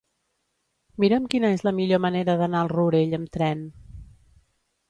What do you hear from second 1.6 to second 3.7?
la millor manera d'anar al Rourell amb tren.